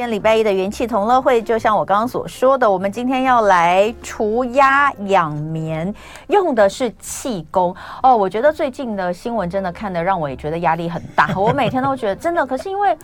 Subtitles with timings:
[0.00, 5.94] 今天礼拜一的元气同乐会，就像我刚刚所说的，我们今天要来除压养眠，
[6.28, 8.16] 用的是气功哦。
[8.16, 12.96] 我觉得最近的新闻真的看得让我也觉得压力很大，我每天都觉得真的，可是因为。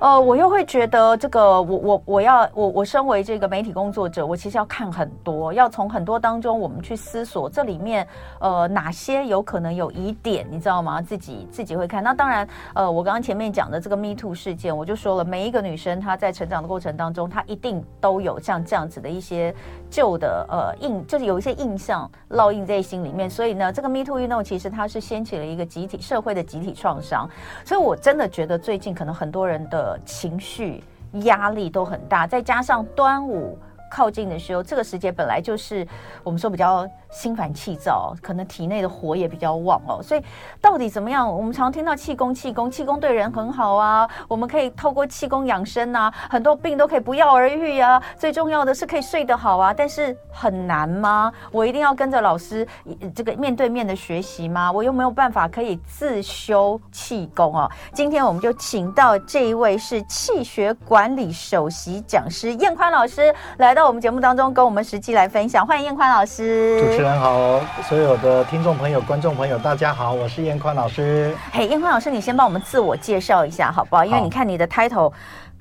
[0.00, 8.08] 呃，我又会觉得这个，我我我要我我身为这个媒体工作者，我其实要看很多，要从很多当中我们去思索这里面
[8.38, 11.02] 呃哪些有可能有疑点，你知道吗？
[11.02, 12.02] 自己自己会看。
[12.02, 19.54] 那当然，呃，我刚刚前面讲的这个 Me Too 事件，我就说了，每一个女生她在成长的过程当中，她一定都有像这样子的一些
[19.90, 23.28] 旧的呃印，就是有一些印象烙印在心里面。
[23.28, 27.28] 所以呢，这个 Me Too 运动其实它是掀起了一个集体社会的集体创伤。
[27.64, 29.98] 所以我真的觉得最近可能很多人的。
[30.04, 30.82] 情绪
[31.22, 33.58] 压力都很大，再加上端午
[33.90, 35.86] 靠近的时候，这个时节本来就是
[36.22, 36.86] 我们说比较。
[37.10, 40.22] 心烦气躁，可能体内的火也比较旺哦，所以
[40.60, 41.28] 到底怎么样？
[41.28, 48.00] 我们常听到气功，气功，气功对人很好啊，我们可以透过气功养生啊，很多病都可以不药而愈啊。
[48.16, 51.32] 最重要的是可以睡得好啊，但是很难吗？
[51.50, 52.66] 我一定要跟着老师
[53.14, 54.70] 这个面对面的学习吗？
[54.70, 57.70] 我又没有办法可以自修气功哦。
[57.92, 65.66] 今天我们就请到这一位是气血管理首席讲师彦宽老师来到我们节目当中，跟我们实际来分享。
[65.66, 66.99] 欢迎彦宽老师。
[67.00, 71.34] 主持人好，所有的听众朋友、观众朋友，大家好，我是燕宽老师。
[71.50, 74.04] 嘿，燕宽老师，你先帮我们自我介绍一下，好不好？
[74.04, 75.10] 因为你看你的 title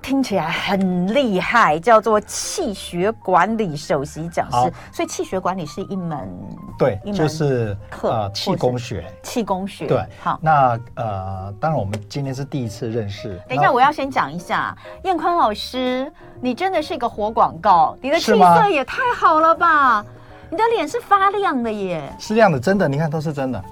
[0.01, 6.29] 听起来很厉害，叫做气血管理首席讲师，所以气血管理是一门
[6.77, 10.03] 对，一门就是呃气功学，气功学对。
[10.21, 13.41] 好，那呃，当然我们今天是第一次认识。
[13.47, 20.03] 等一下，我要先讲一下，燕宽老师，你真的是一个活广告，你的气色也太好了吧！
[20.50, 23.64] 你的脸是发亮的耶，是亮的，真的，你看都是真的，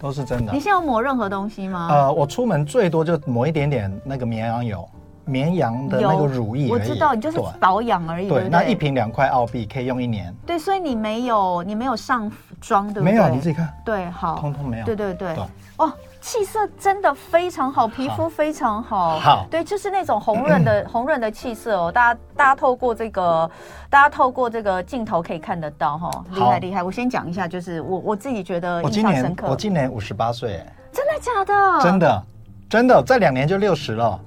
[0.00, 0.52] 都是真的。
[0.52, 1.88] 你现在有抹任何东西吗？
[1.90, 4.88] 呃，我出门最多就抹一点点那个绵羊油，
[5.24, 6.70] 绵羊的那个乳液。
[6.70, 8.28] 我知道，你就是保养而已。
[8.28, 10.34] 对，对，对，那一瓶两块澳币可以用一年。
[10.44, 12.30] 对，所以你没有，你没有上
[12.60, 13.12] 妆，对不对？
[13.12, 13.72] 没有，你自己看。
[13.84, 14.84] 对，好，通通没有。
[14.84, 15.44] 对对对，对。
[15.76, 15.92] 哦。
[16.26, 19.16] 气色真的非常好，皮肤非常好。
[19.20, 21.92] 好，对，就是那种红润的 红润的气色哦。
[21.92, 23.48] 大家大家透过这个，
[23.88, 26.82] 大家透过这个镜头可以看得到哈，厉害厉害。
[26.82, 29.46] 我先讲一下，就是我我自己觉得印象深刻。
[29.48, 30.60] 我今年五十八岁，
[30.92, 31.80] 真的假的？
[31.80, 32.22] 真的
[32.68, 34.20] 真的，再两年就六十了。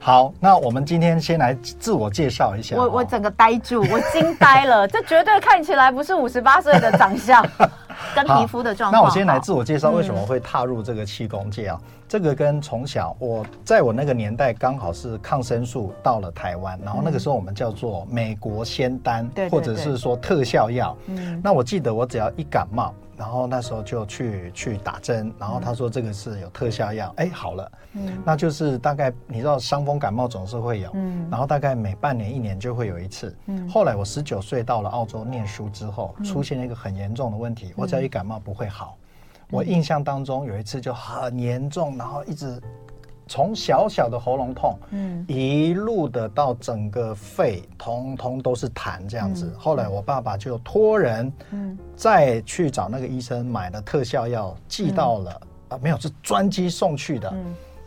[0.00, 2.74] 好，那我们今天先来自我介绍一下。
[2.74, 7.46] 我我整个呆住，我惊呆了， 这绝对看起来不是五十八岁的长相。
[8.24, 9.02] 跟皮肤的状况。
[9.02, 11.78] 那我先来自我介绍，为什么会踏入这个气功界啊？
[11.82, 20.96] 嗯、这个跟从小我在我那个年代刚好是抗生素到了台湾，然后那个时候我们叫做美国仙丹，嗯、或者是说特效药。
[21.06, 22.94] 嗯，那我记得我只要一感冒。
[23.16, 38.96] 然后那时候就去去打针，然后他说这个是有特效药，哎，好了，嗯，那就是大概你知道伤风感冒总是会有，嗯，然后大概每半年一年就会有一次，嗯，后来我十九岁到了澳洲念书之后，出现了一个很严重的问题，我只要一感冒不会好，
[39.50, 42.60] 我印象当中有一次就很严重，然后一直。
[43.26, 49.52] 从小小的喉咙痛，嗯，一路的到整个肺，通通都是痰这样子。
[49.58, 57.32] 后来我爸爸就托人，嗯，再去找那个医生买了特效药，寄到了啊，没有，是专机送去的，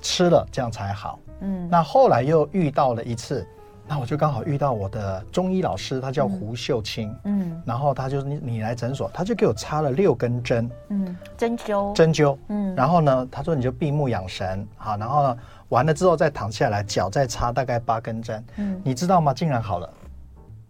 [0.02, 1.20] 吃了这样才好。
[1.42, 3.48] 嗯，那后来又遇到了一次。
[3.90, 15.38] 那我就刚好遇到我的中医老师，他叫胡秀清，嗯，然后他就你你来诊所，他就给我插了六根针，嗯，针灸，针灸，嗯，然后呢，他说你就闭目养神，好，然后呢，
[15.70, 19.34] 完了之后再躺下来，脚再插大概八根针，嗯，你知道吗？
[19.34, 19.90] 竟然好了。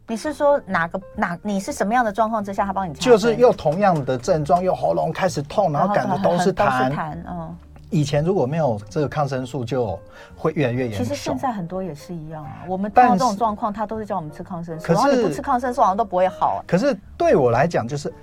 [0.08, 1.38] 你是说哪个哪？
[1.44, 3.02] 你是什么样的状况之下他帮你插？
[3.02, 7.56] 就是又同样的症状，又喉咙开始痛，然后感觉都是痰，痰，嗯。
[7.90, 10.00] 以前如果没有这个抗生素，就
[10.36, 11.04] 会越来越严重。
[11.04, 12.64] 其实现在很多也是一样啊。
[12.68, 14.86] 我们碰到这种状况，他都是叫我们吃抗生素。
[14.86, 16.60] 可是然后你不吃抗生素，好像都不会好啊。
[16.68, 18.14] 可是对我来讲，就是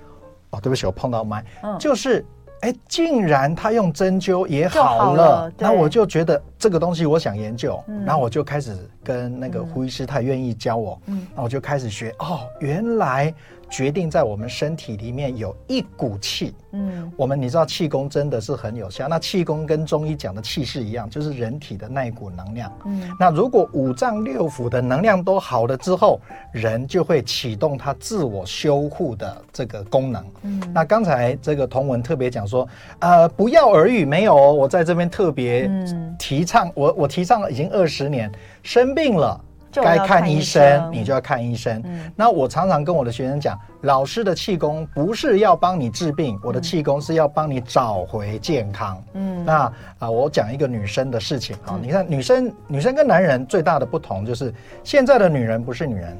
[0.51, 2.25] 哦，对不起，我碰到麦，嗯、就是
[2.61, 12.15] 哎，竟然他用针灸也好了，那我就觉得这个东西我想研究，嗯、然后我就开始跟那个胡医师，他愿意教我，嗯，那我就开始学。
[12.19, 13.33] 哦，原来。
[13.69, 19.07] 决定在我们身体里面有一股气，嗯，我们你知道气功真的是很有效。
[19.07, 23.09] 那气功跟中医讲的气是一样，就是人体的那一股能量，嗯。
[23.19, 26.19] 那如果五脏六腑的能量都好了之后，
[26.51, 30.61] 人就会启动它自我修护的这个功能，嗯。
[30.73, 32.67] 那刚才这个同文特别讲说，
[32.99, 35.69] 呃，不药而愈没有，我在这边特别
[36.17, 38.31] 提倡，我我提倡了已经二十年，
[38.63, 39.39] 生病了。
[39.71, 41.81] 该看医生，你就要看医生。
[41.85, 49.03] 嗯，那我常常跟我的学生讲，老师的气功不是要帮你治病，我的气功是要帮你找回健康。
[49.13, 54.53] 嗯，那啊、呃，我讲一个女生的事情啊，你看女生，女生跟男人最大的不同就是，
[54.83, 56.17] 现在的女人不是女人。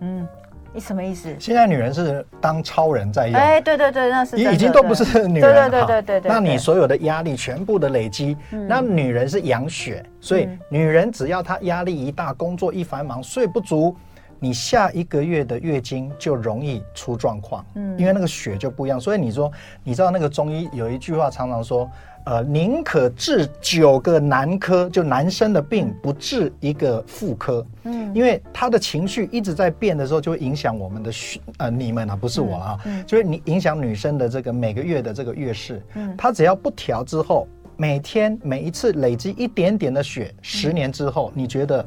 [0.00, 0.28] 嗯。
[0.74, 1.32] 你什么意思？
[1.38, 3.36] 现在女人是当超人在用。
[3.38, 5.42] 哎，对对对，那是已经都不是女人。
[5.42, 6.28] 对对对对对对。
[6.28, 13.96] 那你所有的压力全部的累积，那女人是养血，所以女人只要她压力一大，工作一繁忙，睡不足，
[14.40, 17.64] 你下一个月的月经就容易出状况。
[17.76, 18.98] 嗯，因为那个血就不一样。
[18.98, 19.48] 所以你说，
[19.84, 21.88] 你知道那个中医有一句话常常说。
[22.24, 27.66] 呃，宁可治九个男科，就男生的病，不治一个妇科。
[27.82, 31.12] 嗯，因为他的情绪一直在变的时候，就会影响我们的
[31.58, 35.82] 呃，你们啊，不是我啊，嗯，就是你影响女生的这个每个月的这个月事。
[35.94, 41.86] 嗯，他只要不调之后，每天每一次累积一点点的血，十年之后，你觉得？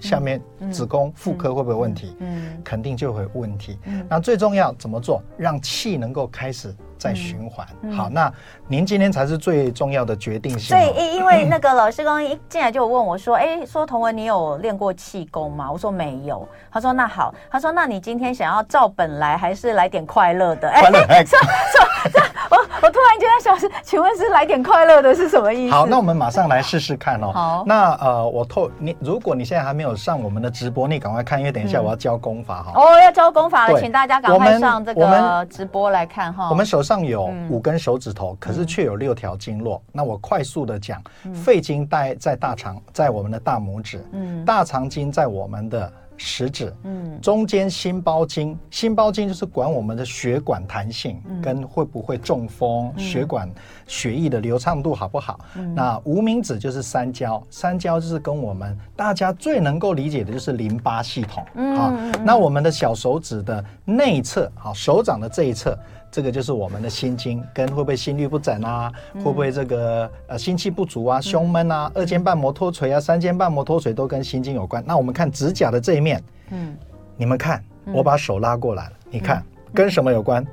[0.00, 2.14] 下面子宫妇科会不会有问题？
[2.18, 3.78] 嗯，肯定就会有问题。
[4.06, 5.22] 那最重要怎么做？
[5.38, 7.66] 让气能够开始再循环。
[7.92, 8.32] 好，那
[8.68, 10.76] 您今天才是最重要的决定性。
[10.76, 16.46] 所以，因因为那个老师刚刚一进来就问我说：“哎，说童文，你有练过气功吗？”我说没有。
[16.70, 22.20] 他说：“那好。”他说：“那你今天想要照本来，还是来点快乐的？”快乐， 说说这
[22.50, 25.74] 我我突然间想，是请问是来点快乐的是什么意思？
[25.74, 27.30] 好，那我们马上来试试看哦。
[27.34, 32.72] 好，那呃，我透你，如果你现在还没有上我们的直播，你赶快看，因为等一下我要教功法哈。
[32.74, 36.48] 哦，要教功法了，请大家赶快上这个直播来看哈。
[36.50, 39.82] 我们手上有五根手指头，可是却有六条经络。
[39.90, 41.02] 那我快速的讲，
[41.32, 45.92] 肺经带在大肠，在我们的大拇指，嗯，大肠经在我们的。
[46.16, 53.50] 食指，嗯，中间心包经，心包经就是管我们的血管弹性，跟会不会中风，血管
[53.88, 55.40] 血液的流畅度好不好。
[55.74, 61.44] 那无名指就是三焦，三焦就是跟我们大家最能够理解的就是淋巴系统，
[61.76, 61.90] 好，
[62.24, 65.76] 那我们的小手指的内侧，好，手掌的这一侧。
[66.14, 74.80] 这个就是我们的心经，跟会不会心律不整啊，会不会这个呃心气不足啊，胸闷啊，二尖瓣膜脱垂啊，三尖瓣膜脱垂都跟心经有关。
[74.86, 76.22] 那我们看指甲的这一面，
[76.52, 76.76] 嗯，
[77.16, 77.60] 你们看，
[77.92, 79.44] 我把手拉过来了，你看
[79.74, 80.46] 跟什么有关？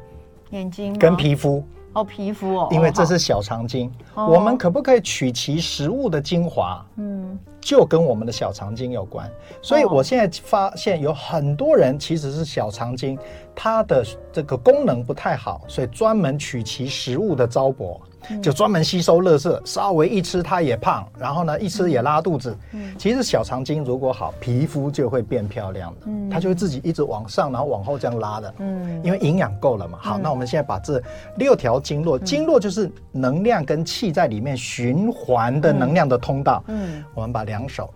[0.49, 0.97] 眼睛？
[0.97, 1.63] 跟皮肤？
[1.93, 6.85] 哦，皮肤哦，因为这是小肠经，我们可不可以取其食物的精华？
[6.95, 7.37] 嗯。
[7.61, 9.29] 就跟我们的小肠经有关，
[9.61, 13.15] 所以我现在发现有很多人其实是小肠经，
[13.53, 14.03] 它的
[14.33, 17.99] 这个功能不太好，所以专门取其食物的糟粕，
[18.41, 22.57] 就专门吸收垃圾，稍微一吃它也胖，然后呢一吃也拉肚子。
[22.97, 28.53] 其实小肠经如果好，皮肤就会变漂亮的，它就会自己一直往上，然后往后这样拉的。
[28.57, 29.99] 嗯，因为营养够了嘛。
[30.01, 30.99] 好，那我们现在把这
[31.35, 36.63] 六条经络，经络就是能量跟气在里面循环的能量的通道。
[36.67, 37.45] 嗯，我们把。
[37.51, 37.91] 两手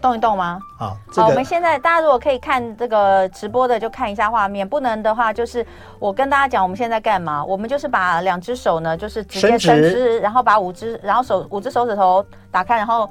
[0.00, 0.58] 动一动吗？
[0.78, 5.64] 好，这个、好，我们现在大家如果可以看这个直播的，就看一下画面；不能的话，就是
[5.98, 7.44] 我跟大家讲，我们现在干嘛？
[7.44, 13.08] 我们就是把两只手呢，就是直接伸直，然后把五只，然后手五只手指头打开，然后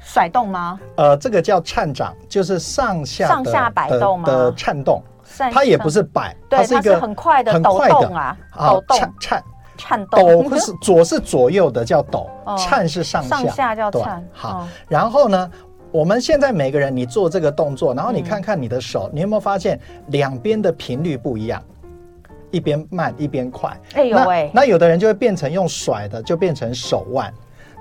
[0.00, 0.78] 甩动吗？
[0.96, 4.26] 呃，这个叫颤掌，就是上下上下摆动吗？
[4.26, 5.02] 的颤动，
[5.52, 9.44] 它也不是摆，它是一个很快的抖动啊，抖动颤颤。
[9.78, 14.26] 颤抖不是左是左右的叫抖，颤是上下，上下叫颤。
[14.32, 15.50] 好，然后呢，
[15.92, 21.62] 我们现在每个人你做这个动作，然后你看看你的手，你有没有发现两边的频率不一样？
[22.50, 23.78] 一边慢一边快。
[23.94, 24.50] 哎呦喂！
[24.54, 27.32] 那有的人就会变成用甩的，就变成手腕。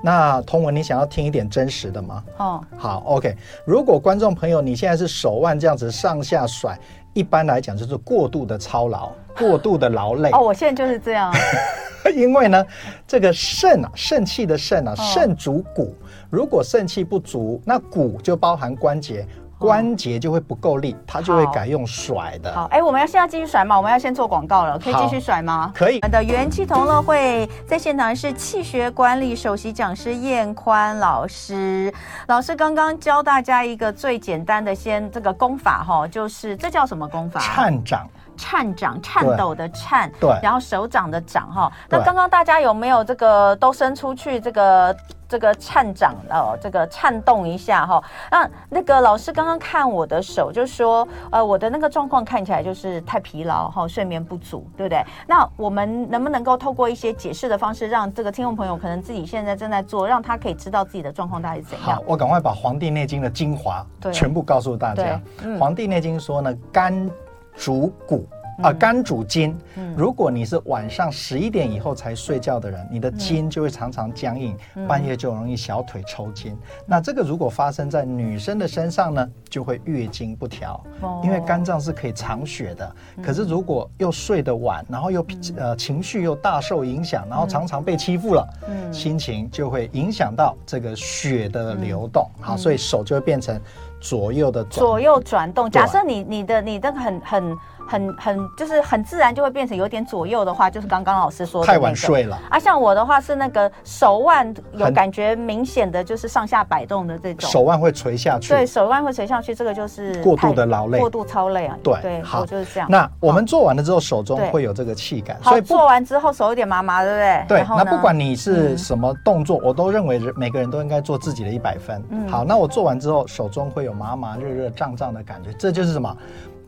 [0.04, 2.24] 那彤雯，你想要听一点真实的吗？
[2.38, 3.36] 哦，好，OK。
[3.66, 6.78] 如果观众朋友你现在是手腕这样子上下甩，
[7.14, 9.12] 一般来讲就是过度的操劳。
[9.38, 11.34] 过度的劳累哦，我现在就是这样。
[12.16, 12.66] 因为呢，
[13.08, 15.94] 这个肾啊，肾气的肾啊，肾主骨。
[16.36, 19.26] 如果肾气不足，那骨就包含关节，
[19.58, 22.54] 关节就会不够力，它就会改用甩的。
[22.54, 23.78] 好，哎，我们要现在继续甩吗？
[23.78, 25.72] 我们要先做广告了，可以继续甩吗？
[25.74, 26.00] 可以。
[26.00, 31.90] 我们的元气同乐会在现场是气血管理首席讲师燕宽老师。
[32.28, 37.40] 老师刚刚教大家一个最简单的，先这个功法哈，就是这叫什么功法？
[37.40, 38.06] 颤掌。
[38.36, 41.72] 颤掌，颤抖的颤，对，然后手掌的掌哈。
[41.90, 44.96] 那刚刚大家有没有这个都伸出去这个
[45.28, 48.04] 这个颤掌哦，这个颤动一下哈？
[48.30, 55.04] 那那个老师刚刚看我的手，就说呃我的那个状况看起来就是太疲劳哈，睡眠不足，对不对？
[55.28, 61.96] 那我们能不能够透过一些解释的方式，让这个听众朋友可能自己现在正在做，让他可以知道自己的状况大概是怎样？
[61.96, 65.20] 好，我赶快把《黄帝内经》的精华全部告诉大家。
[65.60, 67.10] 《黄帝内经》说呢，肝。
[67.58, 68.28] 主骨，
[68.62, 69.56] 啊，肝主筋。
[69.96, 74.56] 如果你是晚上十一点以后才睡觉的人，你的筋就会常常僵硬，
[74.88, 76.58] 半夜就容易小腿抽筋。
[76.86, 80.82] 那这个如果发生在女生的身上呢，就会月经不调。
[81.24, 85.26] 因为肝脏是可以藏血的，可是如果又睡得晚，然后又
[85.58, 88.48] 呃情绪又大受影响，然后常常被欺负了，
[88.92, 92.30] 心情就会影响到这个血的流动。
[92.42, 93.60] 好，所以手就会变成
[94.06, 95.70] 左右的左右转动。
[95.70, 97.58] 假设你你的你的很很。
[97.88, 102.60] 很很就是很自然就会变成有点左右的话，就是刚刚老师说的、那个、太晚睡了啊。
[102.60, 108.50] 像我的话是那个手腕有感觉明显的就是上下摆动的这种，手腕会垂下去。
[108.50, 111.78] 对，手腕会垂下去，这个就是过度的劳累，过度操累啊。
[111.84, 112.90] 对对，好就是这样。
[112.90, 117.46] 那我们做完了之后，手中会有这个气感，所以做完之后手有点麻麻，对不对？
[117.48, 117.66] 对。
[117.78, 122.04] 那不管你是什么动作，我都认为每个人都应该做自己的一百分。
[122.10, 122.28] 嗯。
[122.28, 126.16] 好，那我做完之后，手中会有麻麻、热热、胀胀的感觉，这就是什么？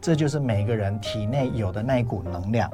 [0.01, 2.69] 这就是每个人体内有的那一股能量，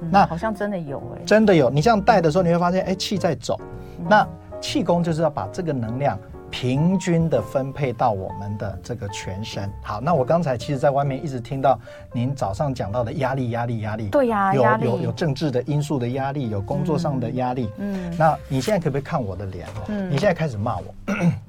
[0.00, 1.70] 嗯、那好像真的有哎、欸，真的有。
[1.70, 3.58] 你这样带的时候，你会发现，哎，气在走。
[3.98, 4.28] 嗯、那
[4.60, 6.18] 气功就是要把这个能量
[6.50, 9.70] 平均的分配到我们的这个全身。
[9.82, 11.78] 好，那我刚才其实在外面一直听到
[12.12, 14.08] 您早上讲到的压力，压力，压力。
[14.08, 17.70] 对呀、啊，有有有政治的因素的压力，有工作上的压力。
[17.78, 19.66] 嗯，那你现在可不可以看我的脸？
[19.88, 20.84] 嗯，你现在开始骂我，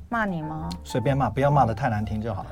[0.09, 0.69] 骂你吗？
[0.83, 2.45] 随便骂，不要骂得太难听就好。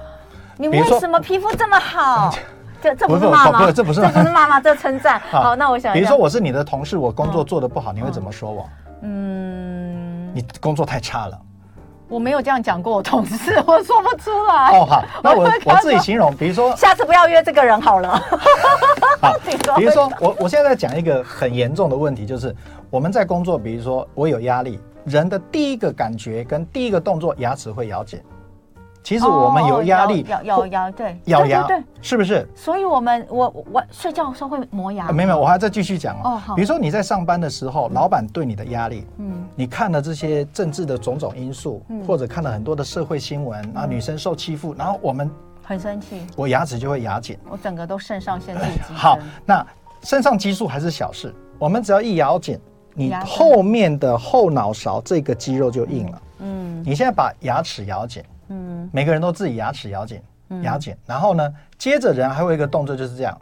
[0.58, 2.34] 你为什么皮肤这么好？
[2.82, 3.60] 这这不是骂吗？
[3.60, 4.60] 不是，这不是这不是骂吗？
[4.60, 5.20] 这称赞。
[5.32, 8.70] 好，那我想，比如说我是你的同事，我工作做的不好，你会怎么说我？
[9.02, 11.40] 嗯，你工作太差了。
[12.08, 14.78] 我没有这样讲过我同事，我说不出来。
[14.78, 18.10] 哦，好， 那我我自己形容，比如说，下次不要约这个人好了。
[19.20, 19.34] 好，
[19.76, 22.56] 比如说我我现在在讲一个很严重的问题，就是
[22.92, 28.22] 我们在工作，比如说我有压力，人的第一个感觉跟第一个动作，牙齿会咬紧。
[29.06, 32.44] 其实我们有压力，咬咬咬，对，咬牙，对，是不是？
[32.56, 35.12] 所以我们我我睡觉的时候会磨牙。
[35.12, 36.42] 没有，我还在继续讲哦。
[36.56, 45.30] 比如说你在上班的时候，老板对你的压力，嗯，你看了这些政治的种种因素，或者看了很多的社会新闻，啊，女生受欺负，然后我们
[45.62, 48.62] 很生气，我牙齿就会牙紧，我整个都肾上腺素。
[48.92, 49.64] 好，那
[50.02, 52.60] 肾上激素还是小事，我们只要一咬紧，
[52.96, 56.22] 你后面的后脑勺这个肌肉就硬了。
[56.40, 58.24] 嗯，你现在把牙齿咬紧。
[58.50, 60.22] 嗯，每个人都自己牙齿咬紧，
[60.64, 63.38] 牙紧，然后呢，接着人还有一个动作就是这样，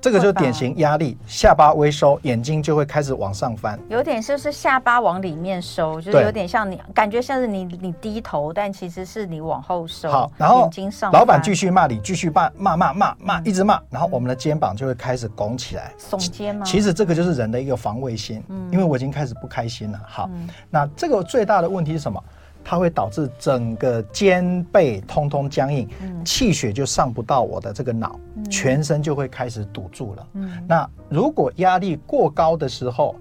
[0.00, 10.10] 这个就是典型压力，下巴微收，眼睛就会开始往上翻，有点就是下巴往里面收，就是有点像你感觉像是你你低头，但其实是你往后收。
[10.10, 16.64] 好，然后眼睛上，老板继续骂你，继续骂骂骂骂骂，一直骂，然后我们的肩膀就会开始拱起来，耸肩吗？
[16.64, 18.72] 其实这个就是人的一个防卫心，嗯。
[18.72, 20.00] 因为我已经开始不开心了。
[20.06, 20.30] 好，
[20.70, 22.24] 那这个最大的问题是什么？
[22.70, 25.88] 它会导致整个肩背通通僵硬，
[26.24, 28.16] 气血就上不到我的这个脑，
[28.48, 30.28] 全身就会开始堵住了。
[30.68, 33.16] 那如果压力过高的时候，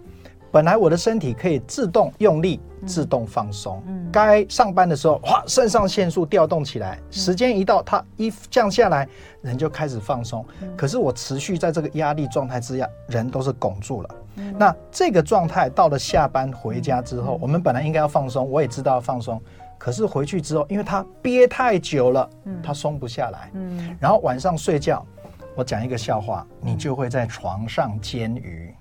[0.51, 9.10] 本来我的身体可以自动用力、自动放松，该上班的时候，哇，肾上腺素调动起来，时间一到，它一降下来，
[9.41, 10.46] 人就开始放松。
[10.77, 14.10] 可是我持续在这个压力状态之下，人都是拱住了。
[14.58, 19.41] 那这个状态到了下班回家之后，我们本来应该要放松，我也知道要放松，
[19.77, 22.29] 可是回去之后，因为他憋太久了，
[22.63, 23.50] 他松不下来。
[23.53, 25.05] 嗯，然后晚上睡觉，
[25.55, 28.74] 我讲一个笑话，你就会在床上煎鱼。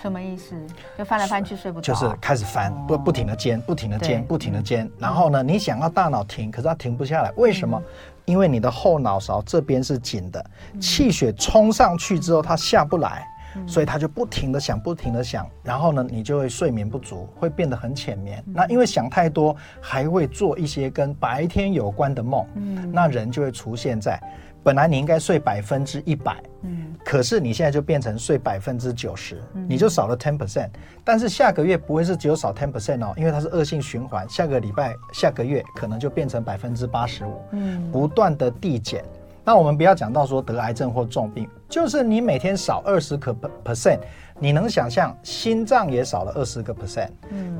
[0.00, 0.54] 什么意思？
[0.96, 1.92] 就翻来翻去睡不着。
[1.92, 4.90] 就是开始翻，不不停的煎，不停的煎，不停的煎。
[4.98, 7.82] 然后呢，你想要大脑停，可是它停不下来，为什么？
[8.24, 10.42] 因为你的后脑勺这边是紧的，
[10.80, 13.26] 气血冲上去之后，它下不来。
[13.66, 18.42] 所以他就不停的想，不停的想，然后呢，你就会睡眠不足，会变得很浅眠。
[18.46, 22.46] 那因为想太多，还会做一些跟白天有关的梦。
[22.54, 24.20] 嗯，那人就会出现在，
[24.62, 30.70] 本来你应该睡百分之一百，嗯，可是你现在就变成睡百分之九十，你就少了 ten percent。
[31.04, 39.04] 但是下个月不会是只有少 ten percent 哦，因为它是恶性循环，下个礼拜、下个月可能就变成百分之八十五，嗯，不断的递减。
[39.50, 43.98] 那我们不要讲到说得癌症或重病，就是你每天少二十个 percent，
[44.38, 47.08] 你能想象心脏也少了二十个 percent，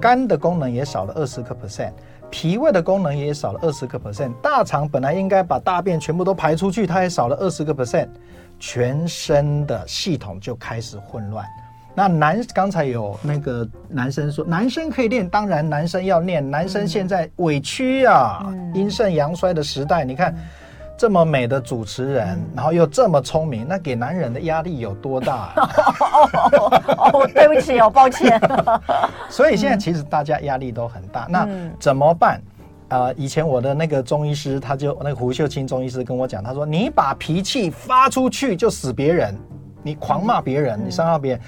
[0.00, 1.90] 肝的功能也少了二十个 percent，
[2.30, 8.06] 脾胃的功能也少了二十个 percent，大肠本来应该把大便全部都排出去，它也少了二十个 percent，
[8.60, 11.44] 全身的系统就开始混乱。
[11.92, 20.32] 那男刚才有那个男生说，男生可以练，当然男生要练，男生现在委屈啊，阴盛阳衰的时代，你看。
[21.00, 25.54] 这么美的主持人，然后又这么聪明，那给男人的压力有多大？
[26.98, 28.38] 哦，对不起，哦，抱歉。
[29.30, 32.38] 所以现在其实大家压力都很大，那怎么办？
[32.88, 39.34] 呃，以前我的那个中医师，他就那个胡秀清中医师跟我讲，他说你把脾气发出去就死别人，
[39.82, 41.40] 你狂骂别人，嗯、你伤害别人。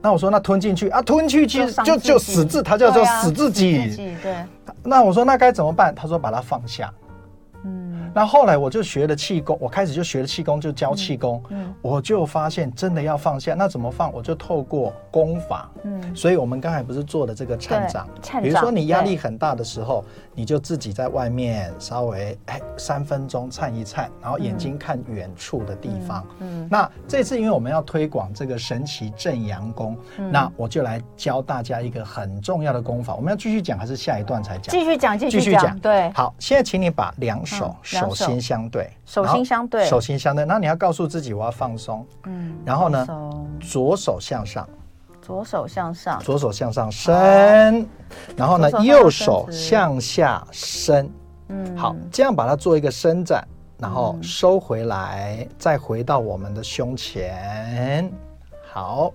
[0.00, 3.76] 那我说那吞进去啊，吞进去就就，就死字，他叫做死自己。
[3.76, 4.34] 啊、死自己对。
[4.82, 5.94] 那我说那该怎么办？
[5.94, 6.90] 他说把它放下。
[8.16, 11.42] 那后来我就学了气功，我开始就学了气功，就教气功。
[11.50, 14.10] 嗯，我就发现真的要放下，那怎么放？
[14.10, 15.70] 我就透过功法。
[15.84, 18.08] 嗯，所以我们刚才不是做的这个颤掌，
[18.42, 20.02] 比如说你压力很大的时候，
[20.34, 26.26] 你就自己在外面稍微哎三分钟颤一颤，然后眼睛看远处的地方。
[26.40, 29.94] 嗯，那这次因为我们要推广这个神奇正阳功，
[30.32, 33.14] 那我就来教大家一个很重要的功法。
[33.14, 34.74] 我们要继续讲还是下一段才讲？
[34.74, 35.78] 继续讲，继续讲。
[35.80, 38.05] 对，好，现在请你把两手手。
[38.14, 40.44] 手心相对，手心相对，手心相对。
[40.44, 42.06] 那你要告诉自己，我要放松。
[42.24, 43.06] 嗯，然后呢，
[43.60, 44.68] 左手向上，
[45.22, 47.86] 左手向上，左手向上伸。
[48.36, 51.10] 然后呢，右手向下伸。
[51.48, 53.46] 嗯，好，这样把它做一个伸展，
[53.78, 58.10] 然后收回来，再回到我们的胸前。
[58.76, 59.10] 好，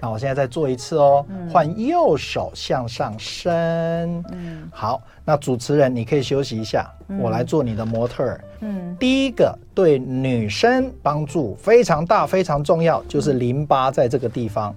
[0.00, 4.24] 那我现在再做一次哦，换右手向上伸。
[4.32, 8.44] 嗯，好，那主持人你可以休息一下，我来做你的模特儿。
[8.58, 14.74] 嗯，第一个对女生帮助非常大、非常重要，就是淋巴在这个地方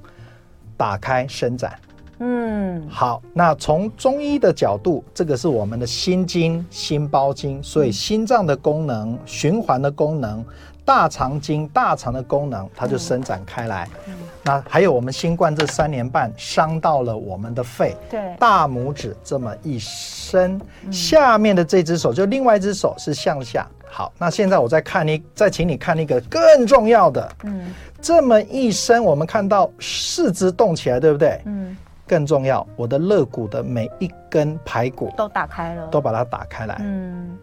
[0.77, 1.73] 打开伸展。
[2.19, 10.45] 嗯，好，那从中医的角度，这个是我们的心经、心包经，所以心脏的功能、循环的功能。
[10.87, 13.89] 大肠经、大肠的功能，它就伸展开来。
[14.07, 17.93] 嗯，那还有我们新冠这三年半伤到了我们的肺。
[18.09, 20.57] 对，大拇指这么一伸，
[20.89, 23.67] 下面的这只手就另外一只手是向下。
[23.85, 27.29] 好，那现在我再看你，再请你看一个更重要的。
[27.43, 31.41] 嗯，这么一伸，我们看到四肢动起来，对不对？
[31.43, 31.75] 嗯，
[32.07, 36.77] 更重要，我的肋骨的每一根排骨都打开了，都把它打开来。
[36.79, 37.37] 嗯，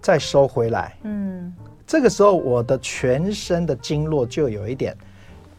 [0.00, 0.94] 再收回来。
[1.02, 1.52] 嗯。
[1.86, 4.96] 这个时候，我的全身的经络就有一点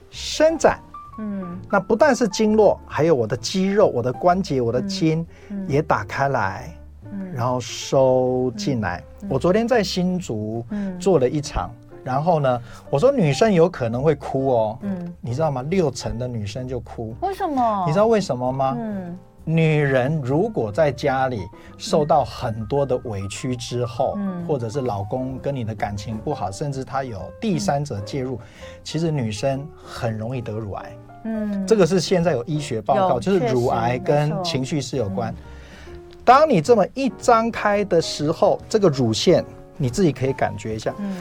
[0.09, 0.79] 伸展，
[1.19, 5.25] 嗯，那不但是经络，还有我的肌肉、我的关节、我的筋
[5.67, 6.77] 也打开来，
[7.11, 9.03] 嗯，然后收进来。
[9.29, 10.65] 我昨天在新竹
[10.99, 11.69] 做了一场，
[12.03, 15.61] 然后呢，我说女生有可能会哭哦，嗯，你知道吗？
[15.63, 17.83] 六成的女生就哭，为什么？
[17.85, 18.75] 你知道为什么吗？
[18.79, 19.17] 嗯。
[19.47, 21.47] 女人如果在家里
[21.77, 28.39] 受到很多的委屈之后，嗯，或者是老公跟你的感情不好，甚至他有第三者介入，
[28.83, 30.97] 其实女生很容易得乳癌。
[31.25, 35.33] 嗯，这个是现在有医学报告，就是乳癌跟情绪是有关。
[36.23, 39.45] 当你这么一张开的时候，这个乳腺
[39.77, 41.17] 你自己可以感觉一下，嗯，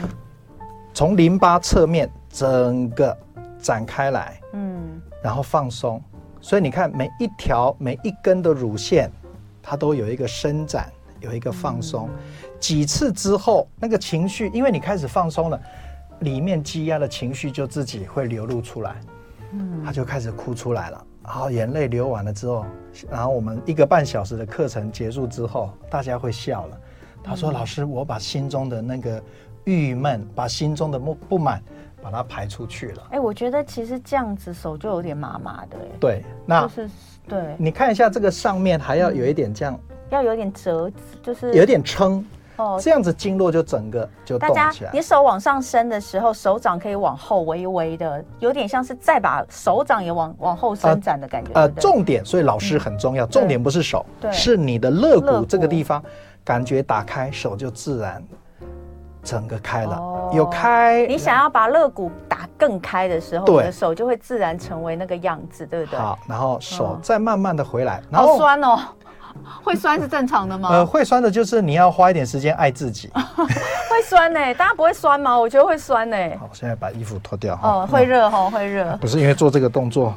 [0.95, 3.15] 从淋巴侧面整个
[3.59, 6.01] 展开来，嗯，然后放松。
[6.45, 9.09] 所以你看，每一条、每一根的乳腺，
[9.63, 12.07] 它都有一个伸展，有一个放松。
[12.59, 15.59] 几次之后，那个情绪，因为你开始放松了，
[16.19, 18.95] 里面积压的情绪就自己会流露出来，
[19.53, 21.03] 嗯，他就开始哭出来了。
[21.23, 22.63] 然后眼泪流完了之后，
[23.09, 26.79] 然后我们一个半小时的课程结束之后，大家会笑了。
[27.23, 29.19] 他说：“老师，我把心中的那个
[29.63, 31.59] 郁闷，把心中的不不满。”
[32.05, 33.03] 把它排出去了。
[33.09, 35.77] 哎，我觉得其实这样子手就有点麻麻的。
[35.99, 36.89] 对，那就是
[37.27, 37.55] 对。
[37.57, 39.79] 你看一下这个上面还要有一点这样，
[40.11, 40.91] 要有点折，
[41.23, 42.23] 就是有点撑
[42.57, 42.79] 哦。
[42.79, 44.65] 这样子经络就整个就动起来。
[44.65, 51.49] 大家，你手往上伸的时候，手掌可以往后微微的，有点像是再把手掌也往往后伸展的感觉。
[51.55, 53.25] 呃，重点，所以老师很重要。
[53.25, 56.03] 重点不是手，是你的肋骨这个地方，
[56.43, 58.23] 感觉打开，手就自然。
[59.25, 61.05] 整个开了，哦、有开。
[61.07, 65.99] 你想要把肋骨打更开的时候，对你的手就会自然成为那个样子，对不对？
[65.99, 68.01] 好，然后手再慢慢的回来。
[68.11, 68.79] 然后好酸哦，
[69.63, 70.69] 会酸是正常的吗？
[70.71, 73.09] 呃，会酸的就是你要花一点时间爱自己。
[73.89, 74.39] 会酸呢？
[74.55, 75.37] 大家不会酸吗？
[75.37, 76.17] 我觉得会酸呢。
[76.39, 77.59] 好，现在把衣服脱掉。
[77.63, 78.95] 哦，会热哈，会热。
[78.97, 80.13] 不是因为做这个动作，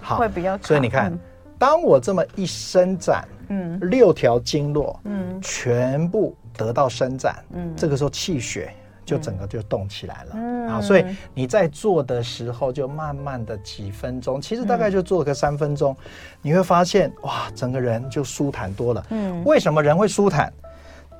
[0.00, 0.56] 好，会比较。
[0.58, 1.12] 所以你看，
[1.58, 6.36] 当我这么一伸展，嗯，六条经络，嗯，全部。
[6.56, 8.72] 得到伸展，嗯，这个时候气血
[9.04, 15.96] 就整个就动起来了，嗯，啊，所以你在做的时候就慢慢的几分钟，其实大概就做个三分钟，
[16.40, 19.06] 你会发现哇，整个人就舒坦多了。
[19.10, 20.52] 嗯，为什么人会舒坦？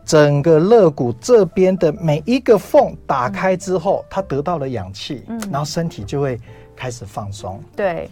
[0.05, 6.41] 整个肋骨这边的每一个缝打开之后，它得到了氧气，嗯，然后身体就会
[6.75, 7.63] 开始放松。
[7.77, 8.11] 对。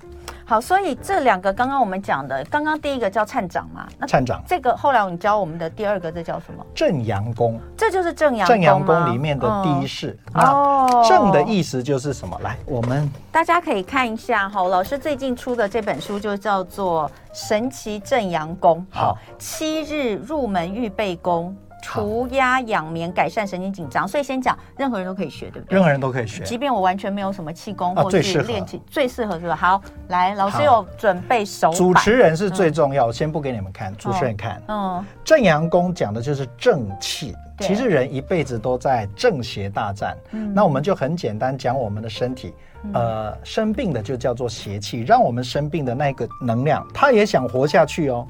[0.50, 6.66] 好，所以这两个刚刚我们讲的，刚刚第一个叫颤掌嘛，那颤掌这个后来你教我们的第二个，这叫什么？
[6.74, 10.18] 正阳功，这就是正阳正阳功里面的第一式。
[10.34, 12.36] 哦，正的意思就是什么？
[12.42, 18.84] 来，我们大家可以看一下哈，老师最近出的这本书就叫做《神奇正阳功》。
[18.96, 21.56] 好，七日入门预备功。
[21.82, 24.06] 除压养眠，改善神经紧张。
[24.06, 25.74] 所以先讲，任何人都可以学，对不对？
[25.74, 29.56] 任何人都可以学，即便我完全没有什么气功或者是练气，最适合是吧？
[29.56, 31.72] 好，来，老师有准备手。
[31.72, 34.62] 主持人是最重要，我先不给你们看，主持人看。
[34.68, 37.34] 嗯，正阳功讲的就是正气。
[37.58, 40.16] 其实人一辈子都在正邪大战。
[40.54, 42.54] 那我们就很简单讲我们的身体。
[42.94, 48.26] 呃，生病的就叫做邪气，让我们生病的那个能量，他也想活下去哦。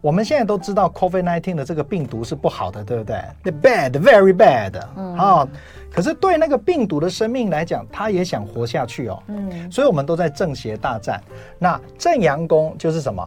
[0.00, 4.80] 我们现在都知道 COVID-19 的这个病毒是不好的，对不对？The bad, very bad。
[4.96, 5.16] 嗯。
[5.16, 5.48] 好，
[5.90, 9.22] 可是对那个病毒的生命来讲，它也想活下去哦。
[9.28, 9.70] 嗯。
[9.70, 11.22] 所以我们都在正邪大战。
[11.58, 13.26] 那正阳功就是什么？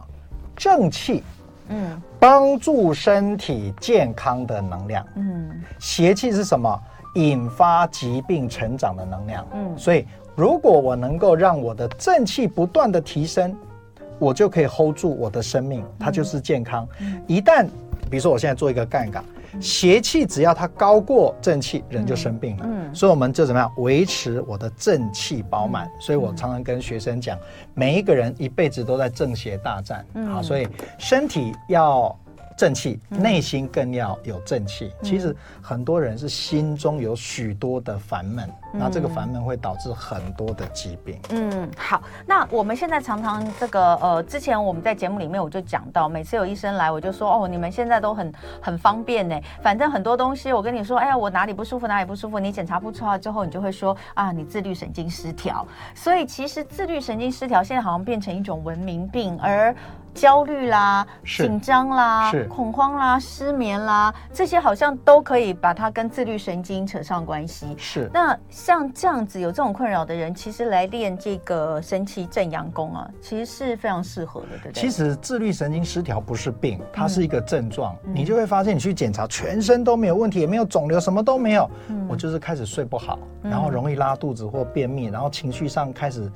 [0.56, 1.22] 正气。
[1.68, 2.00] 嗯。
[2.18, 5.06] 帮助身体健康的能量。
[5.16, 5.50] 嗯。
[5.78, 6.80] 邪气是什么？
[7.14, 9.46] 引发疾病成长的能量。
[9.54, 9.78] 嗯。
[9.78, 10.06] 所以。
[10.36, 13.56] 如果我能够让我的正气不断的提升，
[14.18, 16.88] 我就可以 hold 住我的生命，它就是健康。
[17.26, 17.66] 一旦，
[18.10, 19.24] 比如说我现在做一个杠杆，
[19.60, 22.64] 邪气只要它高过正气，人就生病了。
[22.66, 25.90] 嗯，所以我们就怎么样维持我的正气饱满？
[26.00, 27.38] 所以我常常跟学生讲，
[27.74, 30.04] 每一个人一辈子都在正邪大战。
[30.32, 32.16] 好，所以身体要。
[32.56, 34.92] 正气，内心更要有正气。
[35.00, 41.18] 嗯、其实很多人是心中有许多的烦闷，那、嗯、这个烦闷会导致很多的疾病。
[41.30, 55.66] 嗯，好，那我们现在常常这个呃，之前我们在节目里面我就讲到，每次有医生来，我就说哦，你们现在都很很方便呢，反正很多东西我跟你说，哎呀，我哪里不舒服哪里不舒服，你检查不出来之后，你就会说啊，你自律神经失调。
[55.94, 59.74] 所以其实自律神经失调现在好像变成一种文明病，而。
[60.14, 67.74] 焦虑啦，紧张啦，恐慌啦，失眠啦，这些好像都可以把它跟自律神经扯上关系。
[67.76, 68.08] 是。
[68.14, 74.80] 那像这样子有这种困扰的人，其实来练这个神奇正阳功啊，其实是非常适合的，对不对？
[74.80, 77.94] 其实自律神经失调不是病，它是一个症状。
[78.06, 81.70] 嗯、你就会发现，你去检查，全身都没有问题，也没有肿瘤，什么都没有。
[81.88, 86.32] 嗯、我就是开始睡不好，然后容易拉肚子或便秘，然后情绪上开始，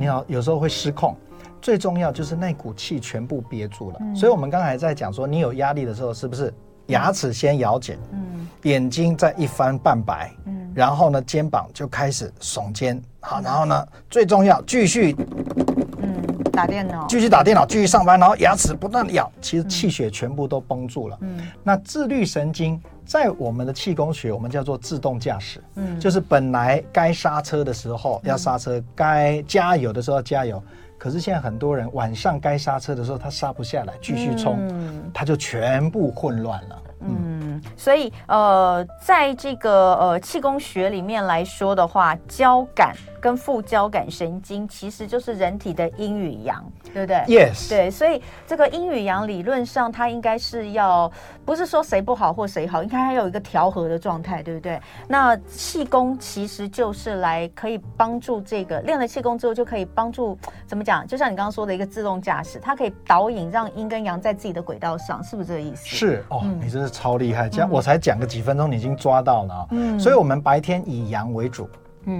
[0.00, 1.14] 你好，有时候会失控。
[1.62, 6.52] 最重要就是那股气全部憋住了，嗯、所以我们刚才在讲说，你有压力的时候，是不是
[6.88, 15.14] 牙齿先咬紧，嗯，眼睛再一翻半白，嗯，然后呢，肩膀就开始耸肩，好，然后呢，最重要继续，
[16.02, 16.22] 嗯，
[16.52, 30.62] 打电脑，继续打电脑，继续上班，然后牙齿不断咬，其实气血全部都绷住了，嗯，那自律神经在我们的气功学，我们叫做自动驾驶，嗯，就是本来该刹车的时候要刹车，该加油的时候要加油。
[30.98, 36.82] 可是现在很多人晚上该刹车的时候，他刹不下来，继续冲，嗯、他就全部混乱了。
[37.00, 42.96] 嗯，嗯，所以呃，在这个呃气功学里面来说的话，交感。
[43.20, 47.68] 跟副交感神经其实就是人体的阴与阳，对不对？Yes。
[47.68, 51.10] 对，所以这个阴与阳理论上它应该是要，
[51.44, 54.80] 不是说谁不好或谁好，应该还有一个调和的状态，对不对？
[55.06, 61.06] 那气功其实就是来可以帮助这个练了气功之后就可以帮助怎么讲？
[61.06, 65.86] 就像你刚刚说的一个自动驾驶，它可以导引让阴跟阳在自己的轨道上，是不是这个意思？
[65.86, 69.68] 是哦，嗯、你真是超厉害，这样我才讲个几分钟，你已经抓到了。
[69.70, 71.68] 嗯，所以我们白天以阳为主。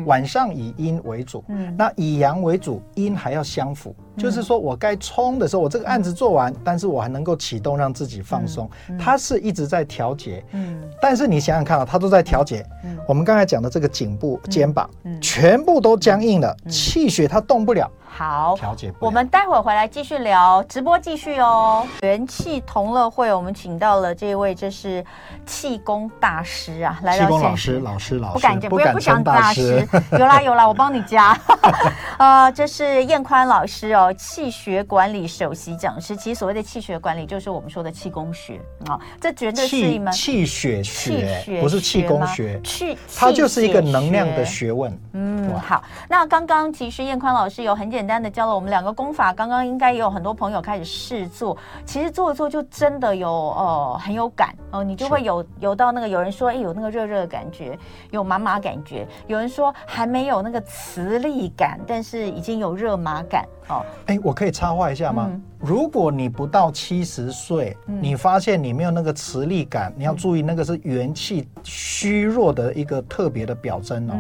[0.05, 17.91] 晚上以阴为主，嗯，那以阳为主，阴还要相辅，嗯、就是说我该冲的时候，我这个案子做完，嗯、但是我还能够启动让自己放松，嗯、它是一直在调节，嗯，但是你想想看啊，它都在调节，嗯，我们刚才讲的这个颈部、肩膀，嗯，嗯全部都僵硬了，嗯、气血它动不了。
[18.09, 18.93] 好，调节。
[18.99, 21.87] 我们待会儿回来继续聊，直播继续哦。
[22.03, 25.05] 元气同乐会，我们请到了这位，这是
[25.47, 29.87] 气功大师啊，来到气功老师，老师，老师，不敢讲，不要不想大师，
[30.19, 31.39] 有啦有啦，我帮你加。
[32.19, 36.17] 呃，这是燕宽老师哦，气血管理首席讲师。
[36.17, 44.99] 其实所谓的气血管理，就是我们说的气功学啊，这绝对是一门气血学，不是气功学，气，它就是一个能量的学问。
[45.13, 45.85] 嗯，好。
[46.09, 47.98] 那刚刚其实燕宽老师有很简单。
[47.99, 51.59] 简单的教了我们两个功法，刚刚应该也有很多朋友开始试做。
[51.85, 57.77] 其实做一做就真的有呃很有感哦、呃，你就会有有到那个有人说哎有那个热热的感觉，
[58.13, 63.85] 有麻麻感觉，有人说还没有那个磁力感，但是已经有热麻感哦。
[64.07, 65.29] 哎，我可以插话一下吗？
[65.31, 74.15] 嗯如果你不到七十岁，嗯、你发现你没有那个磁力感，嗯、你要注意那个是元气虚弱的一个特别的表征哦。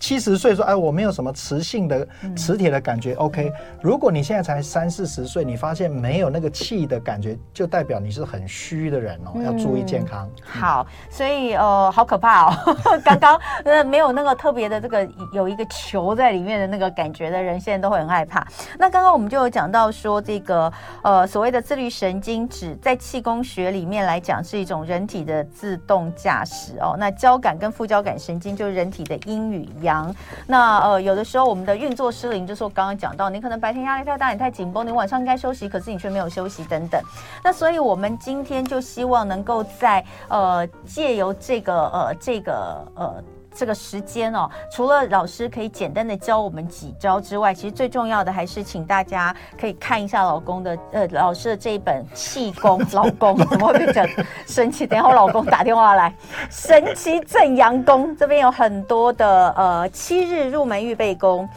[0.00, 3.52] 七十岁说，哎，我没有什么磁性的、嗯、磁铁的感觉，OK。
[3.80, 10.28] 如果你现在才三四十岁，你发现没有那个气的感觉，就代表你是很虚的人哦，嗯、要注意健康。
[10.38, 12.76] 嗯、好，所以呃，好可怕哦。
[13.04, 18.44] 刚刚呃没有那个特别的这个有一个球在里面的那个感觉的人，现在都会很害怕。
[18.76, 20.70] 那刚刚我们就有讲到说，这个
[21.02, 26.96] 呃所谓的自律神经指在气功学里面来讲是一种人体的自动驾驶哦。
[26.98, 30.14] 那交感跟副交感神经就是人体的阴与阳。
[30.46, 37.00] 那呃有的时候我们的运作失灵，就是我刚刚讲到，你可能白天压力太大，你太紧绷，你晚上应该休息，可是你却没有休息等等。
[37.44, 43.22] 那所以我们今天就希望能够在呃借由这个呃这个呃。
[43.54, 52.80] 这个时间哦，除了老师可以简单的教我们几招之外，其实最重要的还是请大家可以看一下老公的呃老师的这一本气功。
[52.92, 54.08] 老公 怎么会变成
[54.46, 54.86] 神奇？
[54.86, 56.14] 等一下我老公打电话来，
[56.50, 61.48] 神奇正阳功这边有很多的呃七日入门预备功。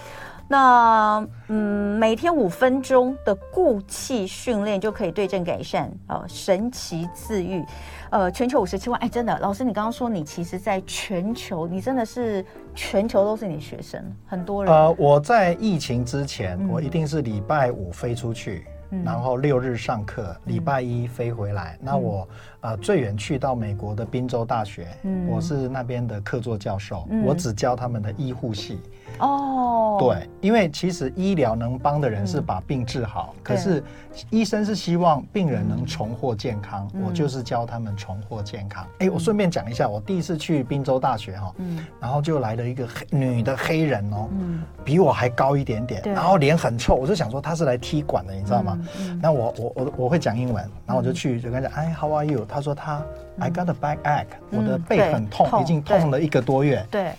[0.46, 7.66] 那嗯，每天五分钟的固气训练就可以对症改善呃，神奇自愈。
[8.14, 12.46] 呃，全球五十七万，哎，真的，老师，你刚刚说你其实在全球，你真的是
[12.76, 14.72] 全球都是你学生，很多人。
[14.72, 21.76] 呃，我在疫情之前，嗯、我一定是礼拜五飞出去，嗯、然后六日上课，礼拜一飞回来。
[21.82, 22.30] 嗯、那我
[22.62, 28.80] 呃最远去到美国的宾州大学，嗯、我是那边的客座教授，嗯、我只教他们的医护系。
[29.20, 33.84] 哦，对，因为其实医疗能帮的人是把病治好，嗯、可是
[34.30, 38.84] 医生是希望病人能重获健康，嗯、我就是教他们重获健康。
[39.00, 48.78] 哎、嗯，我顺便讲一下，我第一次去宾州大学哈，嗯，然后就来了一个黑女的黑人哦，嗯，比我还高一点点，然后脸很臭，我就想说她是来踢馆的，你知道吗？
[49.00, 52.46] 嗯，那我我我我会讲英文，然后我就去就跟他讲，哎，How are you？
[52.46, 53.06] 他说他、嗯、
[53.40, 57.12] I got a backache，我的背很痛，已经痛了一个多月，对。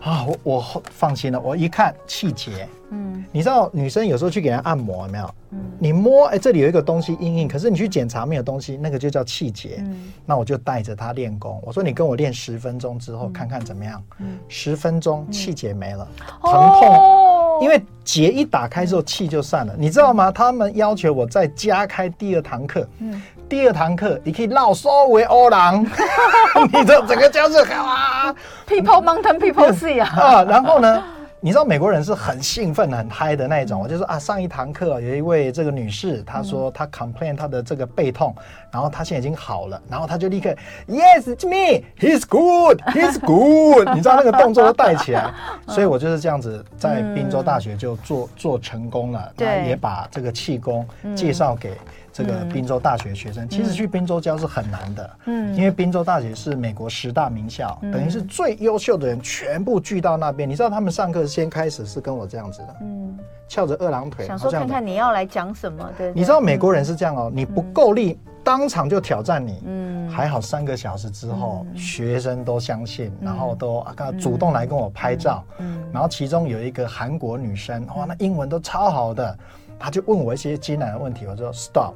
[0.00, 1.40] 啊，我我放心了。
[1.40, 5.34] 我一看气结，嗯，你知道女生有时候去给人按摩有没有？
[5.50, 9.78] 嗯，你摸哎，这里有一个东西硬硬，可是你去检查没有东西，那个就叫气结。
[9.80, 11.60] 嗯，那我就带着她练功。
[11.64, 14.00] 我说你跟我练十分钟之后看看怎么样？
[14.20, 16.08] 嗯，十分钟气结没了，
[16.44, 20.30] 疼痛，因为结一打开之后气就散了，你知道吗？
[20.30, 22.88] 他们要求我再加开第二堂课。
[23.00, 23.20] 嗯。
[23.48, 25.82] 第二堂课，你可以绕所为欧郎，
[26.72, 28.34] 你的整个教室啊
[28.66, 31.02] ，People Mountain People Sea 啊， 啊，然后呢？
[31.40, 33.80] 你知道美国人是很兴奋、很嗨的那种。
[33.80, 38.34] 我就说啊，上一堂课有一位这个女士，她说她 complain 她的这个背痛，
[38.72, 40.50] 然后她现在已经好了，然后她就立刻
[40.88, 41.84] Yes, it's me.
[41.96, 42.80] He's good.
[42.86, 43.88] He's good.
[43.94, 45.32] 你知道那个动作都带起来，
[45.68, 50.84] 所以我就是这样子在宾州大学就做做成功了，对，也把这个气功
[51.14, 51.70] 介绍给
[52.18, 53.48] 这个宾州大学学生。
[53.48, 60.48] 其实去宾州教是很难的，嗯，因为宾州大学是美国十大名校，等于是最优秀的人全部聚到那边。
[60.48, 61.28] 你知道他们上课。
[61.28, 66.14] 先开始是跟我这样子的，嗯，翘着二郎腿，想说看看你要来讲什么，对，对。
[66.14, 79.38] 你知道美国人是这样哦，你不够力，嗯、当场就挑战你，嗯，还好三个小时之后，嗯、学生都相信，然后都啊主动来跟我拍照，嗯，然后其中有一个韩国女生，哇，那英文都超好的，
[79.78, 81.92] 她就问我一些艰难的问题，我说 Stop，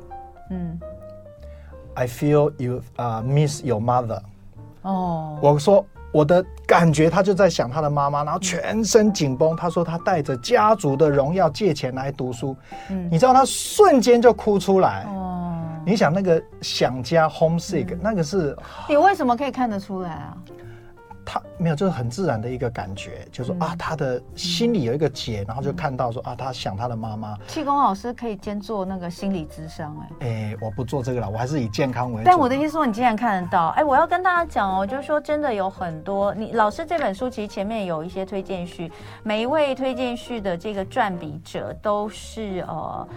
[0.52, 0.80] 嗯
[1.94, 4.20] ，I feel you 啊、uh, miss your mother，
[4.82, 5.84] 哦，我说。
[6.14, 9.56] 我的感觉，他就在想他的妈妈，然后全身紧绷。
[9.56, 12.54] 他说他带着家族的荣耀借钱来读书，
[12.90, 15.04] 嗯，你知道他瞬间就哭出来。
[15.04, 15.54] 哦，
[15.86, 18.54] 你想那个想家 homesick，嗯，那个是，
[18.90, 20.36] 你为什么可以看得出来啊？
[21.24, 27.36] 他没有，就是很自然的一个感觉，就是说啊，他的心里有一个结，然后就看到说啊，他想他的妈妈。
[27.46, 32.24] 气功老师可以兼做那个心理咨商，哎，哎，我不做这个了，我还是以健康为主。
[32.24, 38.90] 但我的意思说，你竟然看得到，哎，我要跟大家讲哦，就是说真的有很多，你老师这本书其实前面有一些推荐序，
[39.22, 43.08] 每一位推荐序的这个撰笔者都是呃。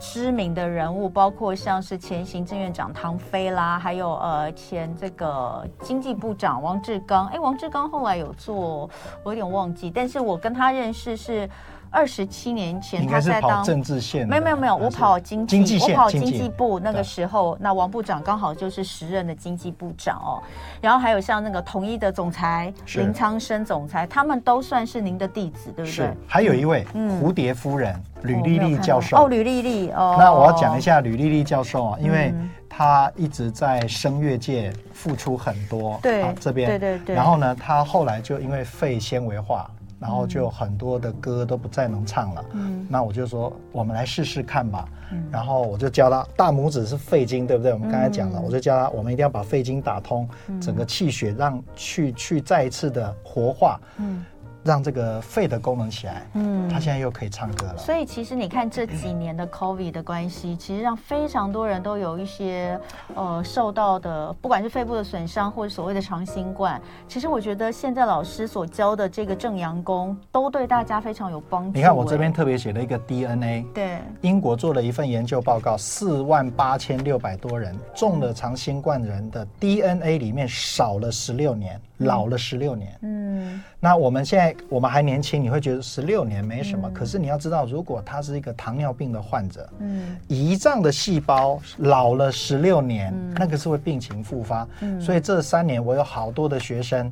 [0.00, 7.26] 知名的人物包括像是前行政院长唐飞啦，还有呃前这个经济部长王志刚。
[7.28, 8.88] 哎，王志刚后来有做，
[9.22, 11.48] 我有点忘记，但是我跟他认识是。
[11.90, 20.42] 二十七年前，他在当政治线，没有没有没有，我跑经济，经济，我跑经济部那个时候，那王部长刚好就是时任的经济部长哦。
[20.80, 26.10] 然后还有像那个统一的总裁林昌生总裁，他们都算是您的弟子，对不对？
[26.26, 30.16] 还有一位蝴蝶夫人吕丽丽教授哦，吕丽丽哦。
[30.18, 32.34] 那我要讲一下吕丽丽教授啊，因为
[32.68, 37.16] 她一直在声乐界付出很多，对这边对对对。
[37.16, 39.70] 然后呢，她后来就因为肺纤维化。
[40.00, 47.72] 然后就很多的歌都不再能唱了，嗯，那我就说我们来试试看吧，嗯，然后我就教他大拇指是肺经，对不对？
[47.72, 50.28] 我们刚才讲了，我就教他，我们一定要把肺经打通，
[50.60, 54.24] 整个气血让去去再一次的活化，嗯，
[54.64, 57.78] 让这个肺的功能起来，嗯，他现在又可以唱歌了。
[57.78, 62.78] 所以其实你看这几年的 COVID 的关系，其实让非常多人都有一些
[63.14, 66.80] 呃受到的，不管是肺部的损伤，或者所谓的长新冠。
[67.06, 71.76] 其实我觉得现在老师所教的这个正阳功，都对大家非常有帮助。
[71.76, 82.98] 你看我这边特别写了一个 DNA，对，英国做了一份研究报告，四万八千六百多人中了长新冠人的 DNA 里面少了十六年，老了十六年。
[83.02, 84.54] 嗯，那我们现在。
[84.68, 86.88] 我们还年轻，你会觉得十六年没什么。
[86.88, 94.68] 嗯、可是你要知道，如果他是一个糖尿病的患者，嗯，胰脏的细胞老了十六年，嗯、那个是会病情复发。
[94.80, 97.10] 嗯、所以这三年我有好多的学生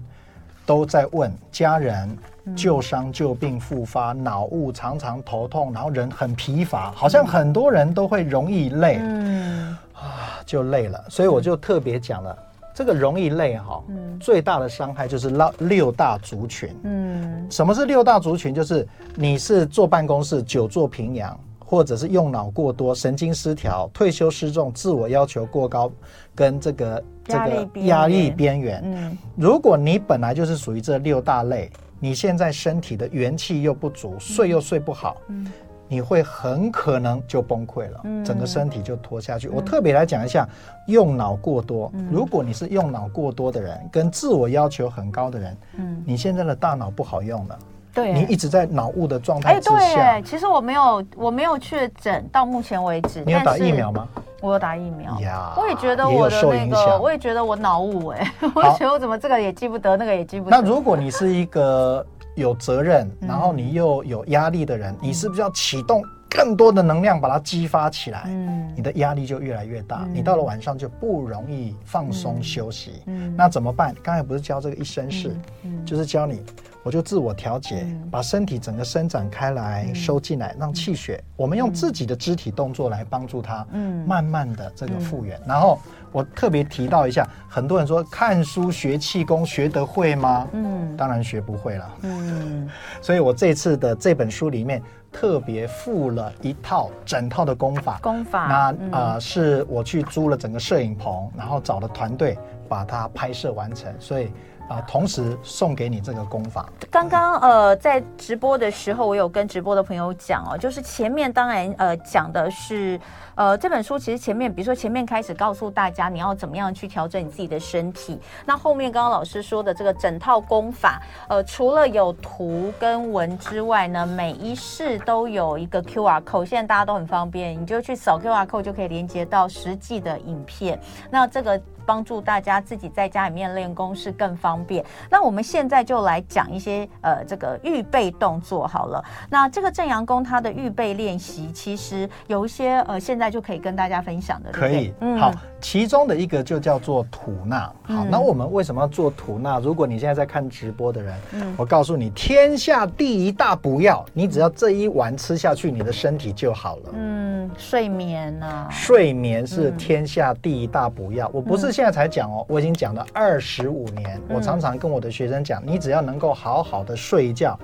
[0.67, 2.17] 都在问家人
[2.55, 11.03] 旧伤旧病复发，脑雾常常头痛，然后人很疲乏，好像很多人都会容易累，嗯啊就累了。
[11.09, 12.39] 所以我就特别讲了。
[12.77, 16.69] 这个容易累哈，嗯，最大的伤害就是六六大族群。
[16.83, 18.55] 嗯，什么是六大族群？
[18.55, 25.91] 就是你是坐办公室久坐平阳，或者是用脑过多、神经失调、退休失重、自我要求过高，
[26.35, 28.83] 跟这个这个压力边缘。
[28.85, 35.17] 嗯，如果你本来就是属于这六大类，你现在身体的元气又不足，睡又睡不好。
[35.29, 35.51] 嗯。
[35.89, 39.49] 你会很可能就崩溃了，嗯、整个身体就拖下去。
[39.49, 40.49] 嗯、我特别来讲一下，
[40.87, 41.91] 用脑过多。
[41.95, 47.59] 嗯、如果你是用脑过多的人，跟自我要求很高的人，嗯，你现在的大脑不好用了。
[47.95, 49.77] 对，你一直在脑雾的状态之下。
[49.77, 53.23] 哎，对，其实我没有，我没有确诊，到目前为止。
[53.25, 54.07] 你有打疫苗吗？
[54.43, 55.19] 我有打疫苗。
[55.21, 58.09] 呀，我也觉得我的那个，我也觉得我脑雾。
[58.09, 60.57] 哎， 我觉得我怎么这个也记不得，那个也记不得。
[60.57, 62.05] 那如果你是一个。
[62.37, 68.25] 有责任，然后你又有压力的人，嗯、你是不是要启动更多的能量把它激发起来？
[68.27, 73.03] 嗯，你的压力就越来越大，嗯、你到了晚上就不容易放松休息。
[73.07, 73.95] 嗯，那怎么办？
[74.03, 75.31] 刚才不是教这个一生式，
[75.65, 75.87] 嗯，嗯。
[75.87, 76.43] 就是教你，
[76.83, 85.79] 我就自我调节，嗯、把身体整个伸展开来，嗯、收进来，让气血，嗯、我们用自己的肢体动作来帮助它，嗯，慢慢的这个复原，嗯、然后。
[86.17, 90.49] 我特别提到一下，很多人说看书学气功学得会吗？
[90.53, 91.95] 嗯，当然学不会了。
[92.01, 92.67] 嗯，
[93.03, 97.99] 所以我这次的这本书里面特别附了一套整套的功法。
[98.01, 98.47] 功法。
[98.47, 104.31] 那、嗯、呃，是我去租了整个摄影棚，然后找了团队把它拍摄完成，所以。
[104.69, 106.69] 啊，同时送给你这个功法。
[106.91, 112.99] 刚刚呃，在直播的时候，我有跟直播的朋友讲哦，就是前面当然呃讲的是
[113.37, 130.81] 呃这本书，其实前面比如说前面开始告诉大家你要怎么样去调整你自己的身体，那后面刚刚老师说的这个整套功法，呃，除了有图跟文之外呢，每一式都有一个 QR code，现在大家都很方便，你就去扫 QR code 就可以连接到实际的影片。
[131.11, 131.61] 那这个。
[131.87, 134.85] 帮助大家自己在家里面练功是更方便。
[135.09, 139.03] 那我们现在就来讲一些呃这个预备动作好了。
[139.31, 144.51] 那这个正阳功它的预备练习其实有一些呃现在就可以跟大家分享的。
[144.51, 147.61] 可以，嗯，好，其中的一个就叫做吐纳。
[147.61, 149.61] 好，嗯、那我们为什么要做吐纳？
[149.61, 156.91] 如果你现在在看直播的人，嗯，我告诉你，天下第一大补药，你只要这一碗吃下去，你的身体就好了。
[156.95, 158.69] 嗯，睡眠呢、啊？
[158.71, 161.29] 睡眠是天下第一大补药。
[161.29, 161.76] 嗯、我不是。
[161.77, 164.19] 现在才讲哦，我已经讲了二十五年。
[164.31, 167.55] 我常常跟我的学生讲，你只要能够好好的睡一觉，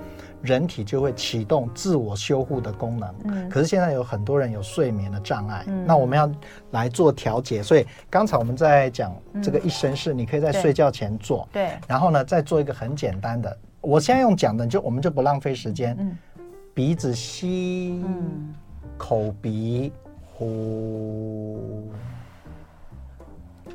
[0.43, 3.15] 人体就会启动自我修护的功能。
[3.23, 6.31] 嗯，可是现在有很多人有睡眠的障碍，那我们要
[6.69, 7.63] 来做调节。
[7.63, 11.49] 所以刚才我们在讲这个一生式，你可以在睡觉前做。
[11.51, 11.71] 对。
[11.87, 15.97] 然后呢，再做一个很简单的，我现在用讲的，就我们就不浪费时间。
[15.99, 16.15] 嗯。
[16.75, 17.99] 鼻子吸，
[18.95, 19.91] 口鼻
[20.35, 21.89] 呼。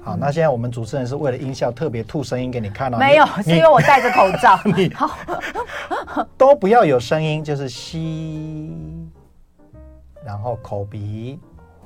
[0.09, 2.97] 好，那现在我们主持人是为了音效特别吐声音给你看哦。
[2.97, 4.59] 没有，是因为我戴着口罩。
[4.75, 5.11] 你好，
[6.39, 8.73] 都不要有声音，就是吸，
[10.25, 11.39] 然后口鼻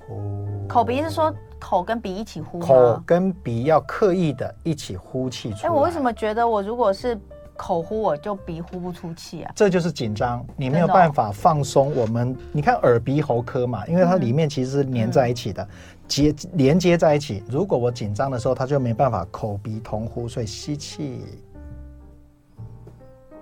[0.06, 0.46] 呼。
[0.68, 2.66] 口鼻是说口跟鼻一起呼吗？
[2.66, 5.68] 口跟鼻要刻意的一起呼气出来。
[5.68, 7.18] 哎，我为什么觉得我如果是
[7.62, 9.52] 口呼，我就鼻呼不出气啊？
[9.54, 11.94] 这就是紧张，你没有办法放松。
[11.94, 15.68] 我们你看耳鼻喉科嘛，因为它里面其实是粘在一起的。
[16.08, 21.20] 接连接在一起，如果我紧张的时候，它就没办法口鼻同呼，所以吸气，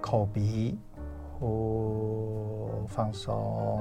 [0.02, 0.76] 口鼻
[1.38, 3.80] 呼，放松。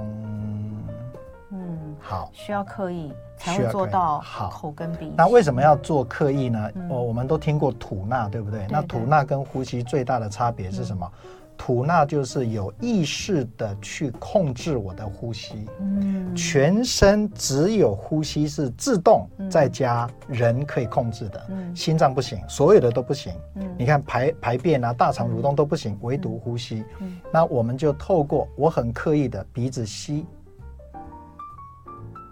[1.52, 4.50] 嗯，好，需要刻意才会做到好。
[4.50, 5.12] 口跟鼻。
[5.18, 6.68] 那为什么要做刻意呢？
[6.68, 8.60] 哦、嗯，我们都听过吐纳，对不对？
[8.60, 8.68] 对。
[8.68, 11.10] 对对，那吐纳跟呼吸最大的差别是什么？
[11.58, 30.26] 吐纳就是有意识的去控制我的呼吸，嗯，全身只有呼吸是自动在家人可以控制的，嗯，心脏不行，所有的都不行，嗯，你看排排便啊、大肠蠕动都不行，唯独呼吸，嗯，那我们就透过我很刻意的鼻子吸，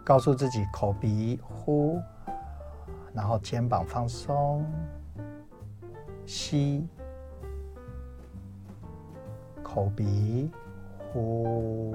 [0.07, 2.01] 告诉自己口鼻呼，
[3.13, 4.65] 然后肩膀放松，
[6.25, 6.87] 吸。
[9.61, 10.49] 口鼻
[11.11, 11.93] 呼，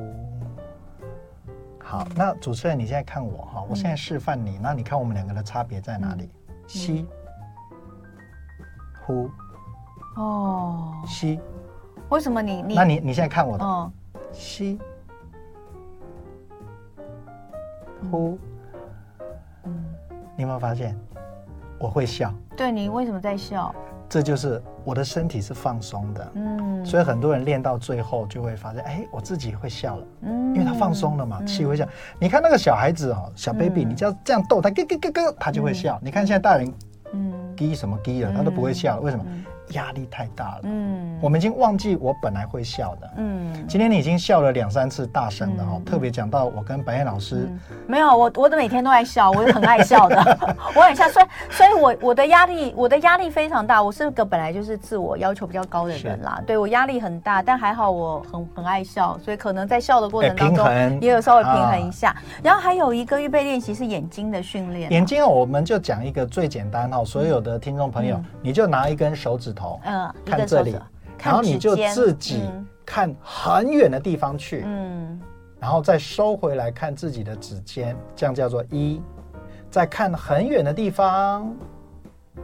[1.82, 6.30] 好，那主持人你现在看我哈，我现在示范你，那你看我们两个的差别在哪里？
[6.66, 7.06] 吸，
[9.06, 9.30] 呼，
[10.16, 11.40] 哦，吸，
[12.10, 12.74] 为什么你你？
[12.74, 13.92] 那你你现在看我的，
[14.32, 14.78] 吸，
[18.10, 18.38] 呼，
[19.64, 19.72] 嗯，
[20.36, 20.96] 你有没有发现？
[21.78, 22.32] 我会笑？
[22.56, 23.74] 对，你为什么在笑？
[24.08, 31.86] 这就是我的身体是放松的，嗯，所以很多人练到最后就会发现，哎，我自己会笑了，嗯，因为他放松了嘛，气会笑。
[32.18, 35.98] 你看那个小孩子哦，小 baby，你只要这样逗他，咯咯咯咯，他就会笑。
[36.02, 36.72] 你看现在大人，
[37.14, 39.24] 嗯，滴什么滴了，他都不会笑了，为什么？
[39.72, 47.48] 压力太大了，嗯，我们已经忘记我本来会笑的，嗯，今天你已经笑了两三次大声的哈，特别讲到我跟白燕老师，
[47.86, 50.16] 没有，我我的每天都在笑，我很爱笑的，
[50.76, 60.66] 我很笑，所以所以我我的压力我的压力非常大，我是个本来就是自我要求比较高的人啦，对我压力很大，但还好我很很爱笑，所以可能在笑的过程当中
[61.00, 69.61] 也有稍微平衡一下，然后还有一个预备练习是眼睛的训练，眼睛我们就讲一个最简单哈，所有的听众朋友你就拿一根手指头。
[69.84, 70.76] 嗯，看这里，
[71.22, 72.42] 然后你就自己
[72.84, 75.20] 看很远的地方去，嗯，
[75.60, 79.00] 然后再收回来看自己的指尖，这样叫做一。
[79.70, 81.54] 再看很远的地方，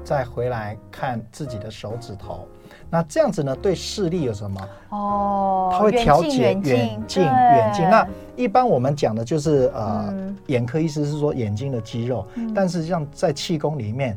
[0.02, 2.46] 再回来看自己的手指头。
[2.88, 4.68] 那这样子呢，对视力有什么？
[4.90, 6.62] 哦，它会调节远
[7.06, 7.84] 近远近。
[7.88, 8.06] 那
[8.36, 10.14] 一般我们讲的就是呃，
[10.46, 14.16] 眼科医师是说眼睛的肌肉，但是像在气功里面。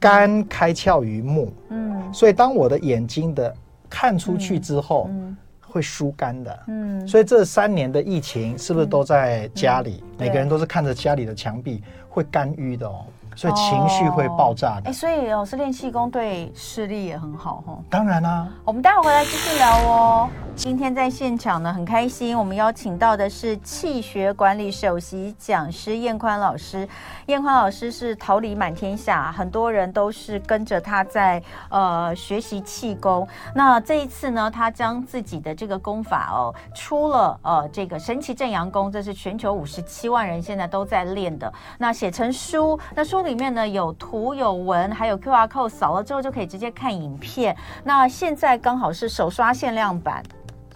[0.00, 1.83] 肝开窍于目，嗯，
[2.14, 3.52] 所以当我的眼睛的
[3.90, 10.02] 看出去之后，嗯，会疏肝的，嗯，所以这三年的疫情是不是都在家里？
[10.16, 13.04] 每个人都是看着家里的墙壁，会肝郁的哦。
[13.36, 14.82] 所以情绪会爆炸的。
[14.84, 17.78] 哎、欸，所以老师练气功对视力也很好哈。
[17.90, 20.28] 当然啦、啊，我们待会回来继续聊哦。
[20.54, 26.88] 今天在现场呢，很开心，我们邀请到的是气血管理首席讲师燕宽老师。
[27.26, 33.26] 燕宽老师是桃李满天下，很多人都是跟着他在呃学习气功。
[33.52, 41.52] 那这一次呢，他将自己的这个功法哦出了呃这个神奇正阳功，这是全球五十七万人现在都在练的。
[41.78, 43.23] 那写成书，那书。
[43.24, 47.56] 里面呢有图有文，还有 QR code，扫了之后就可以直接看影片。
[47.82, 50.22] 那现在刚好是首刷限量版。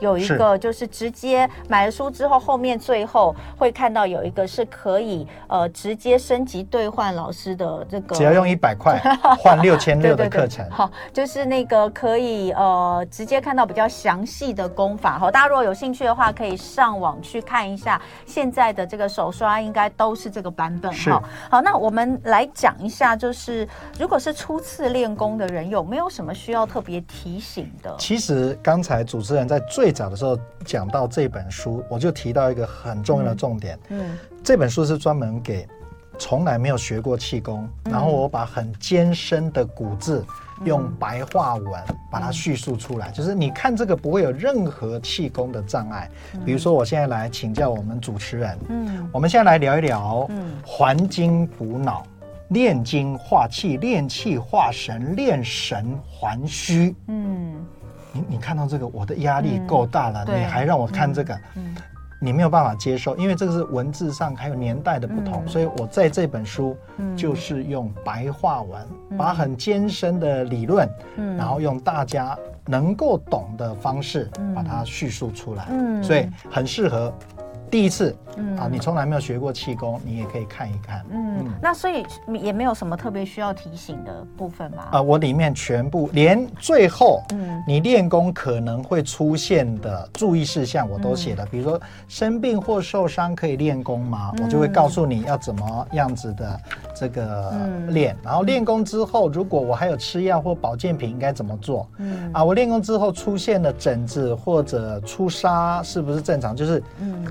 [0.01, 8.99] 有一个就是直接买了书之后，后面最后会看到有一个是可以呃直接升级兑换老师的这个，只要用一百块
[9.39, 10.69] 换六千六的课程。
[10.71, 15.19] 好，就是那个可以呃直接看到比较详细的功法。
[15.19, 20.93] 好，大家如果有兴趣的话，可以上网去看一下现在的这个手刷，应该都是这个版本。
[20.93, 23.67] 好，好，那我们来讲一下，就是
[23.99, 27.95] 如果是初次练功的人，有没有什么需要特别提醒的？
[27.99, 33.79] 其实刚才主持人在最最早的时候讲到这本书，我就提到一个很重要的重点。
[33.89, 35.67] 嗯，嗯，这本书是专门给
[36.19, 40.23] 从来没有学过气功，嗯、然后我把很艰深的古字
[40.67, 41.73] 用白话文
[42.11, 46.11] 把它叙述出来，嗯、就是你看这个不会有任何气功的障碍。
[46.35, 52.07] 嗯、比如说，我现在来请教我们主持人，嗯，我们现在来聊一聊，嗯，还精补脑、
[52.49, 57.65] 炼精化气、炼气化神、炼神还虚，嗯。
[58.13, 61.75] 你你看到这个，我的压力够大了，嗯、你还让我看这个，嗯、
[62.21, 66.77] 你没有办法接受，因为这个是文字上还有年代的不同，嗯、所以我在这本书
[67.17, 68.81] 就是用白话文，
[69.11, 72.37] 嗯、把很艰深的理论，嗯、然后用大家
[72.67, 77.13] 能够懂的方式把它叙述出来，嗯、所以很适合。
[77.71, 81.05] 第一次，嗯啊，你从来没有学过气功，你也可以看一看。
[81.11, 82.05] 嗯，嗯，那所以
[82.41, 84.85] 也没有什么特别需要提醒的部分吗？
[84.85, 91.45] 啊、呃，我里面全部连最后，嗯，你练功可能会出现的注意事项我都写了。
[91.45, 94.33] 嗯、比如说生病或受伤可以练功吗？
[94.39, 96.61] 嗯、我就会告诉你要怎么样子的
[96.95, 97.53] 这个
[97.89, 101.89] 练，然后练功之后，如果我还有吃药或保健品，应该怎么做？
[101.99, 106.57] 嗯啊，我练功之后出现了疹子或者出痧，是不是正常？
[106.57, 107.27] 就是嗯，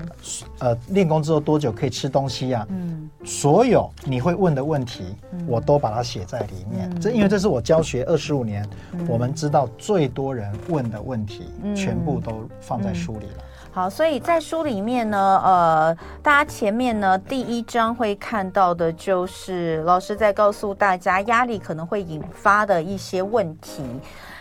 [0.60, 2.66] 呃，练功之后多久可以吃东西啊？
[2.70, 5.16] 嗯，所有你会问的问题，
[5.46, 6.90] 我都把它写在里面。
[7.00, 8.68] 这因为这是我教学二十五年，
[9.06, 13.44] 我们知道最多人问的问题，全部都放在书里了。
[13.70, 23.82] 好，所以在书里面呢，呃，大家前面呢第一章会看到的就是老师在告诉大家压力可能会引发的一些问题。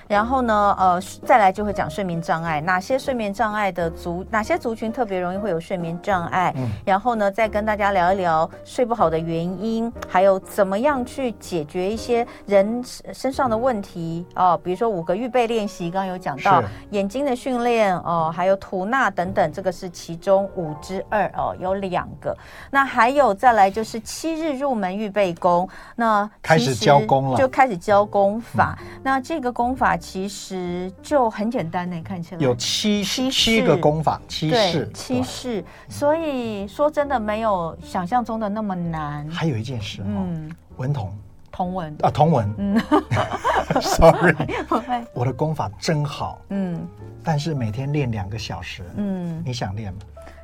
[0.07, 6.53] 然后呢，呃，再来就会讲睡眠障碍，哪些睡眠障碍的族，哪些族群特别容易会有睡眠障碍？
[6.55, 12.81] 嗯，然后呢，再跟大家聊一聊睡不好的原因，还有怎么样去解决一些人
[13.13, 22.35] 身上的问题哦，比如说五个预备练习，刚刚有讲到眼睛的训练哦，还有吐纳等等，这个是其中五之二哦，有两个。
[22.71, 28.77] 那还有再来就是七日入门预备功，那开始教功了，就开始教功法。
[28.79, 29.96] 嗯，那这个功法。
[29.97, 32.41] 其实就很简单呢，看起来。
[32.41, 39.27] 有七七七个功法，七式七式，所以说真的没有想象中的那么难。
[39.29, 40.27] 还有一件事哦，
[40.77, 41.11] 文同
[41.51, 41.95] 同文。
[42.01, 42.81] 啊，同文，嗯，
[43.81, 44.35] sorry，
[45.13, 46.87] 我的功法真好，嗯，
[47.23, 49.99] 但是每天练两个小时，嗯，你想练吗？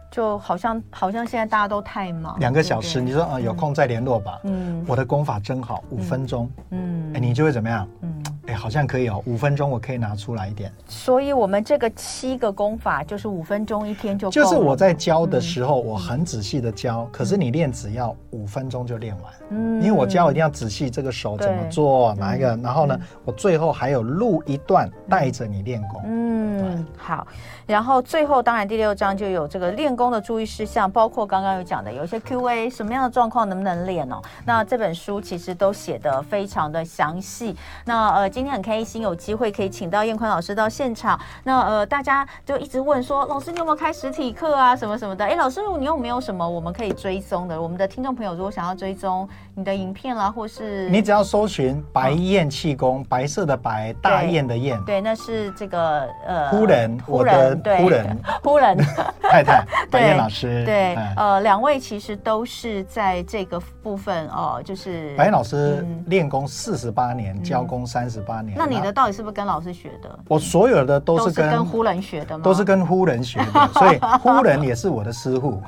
[0.09, 7.87] 就好像好像现在大家都太忙，两个小时，你说啊，有空再联络吧，嗯，我的功法真好，五分钟，嗯，哎，你就会怎么样？
[8.01, 8.22] 嗯。
[8.53, 10.71] 哎，好像可以哦，五分钟我可以拿出来一点。
[10.87, 14.29] 所以，我们这个七个功法就是五分钟一天就。
[14.29, 19.33] 就是我在教的时候，我很仔细的教，可是你练只要五分钟就练完。
[19.49, 26.01] 嗯，因为我教一定要仔细，这个手怎么做，哪一个，然后呢，我最后还有录一段带着你练功。
[26.05, 27.25] 嗯，好。
[27.65, 34.21] 然后最后，当然第六章就有这个练功的注意事项，包括刚刚有讲的有一些 Q&A，什么样的状况能不能练哦？
[34.45, 37.55] 那这本书其实都写的非常的详细。
[37.85, 38.33] 那呃。
[38.33, 41.19] 今天很开心，有机会可以请到燕宽老师到现场。
[41.43, 45.23] 那呃，大家就一直问说，老师你有没有开实体课啊，什么什么的？
[45.23, 47.61] 哎，老师你有没有什么我们可以追踪的？
[47.61, 58.77] 我们的听众朋友如果想要追踪你的影片啦，或是你只要搜寻白燕气功，白色的白，大雁的雁，对，那是这个呃，夫人，夫人， 夫人， 夫人
[59.21, 68.23] 太太，白燕老师，对，呃，两位其实都是在这个部分哦，就是白燕老师练功四十八年，教功三十。
[68.23, 70.19] 八年，那你的到底是不是跟老师学的？
[70.27, 72.43] 我所有的都是跟，跟呼人学的吗？
[72.43, 75.61] 都是跟呼人学的， 所以呼人也是我的师傅。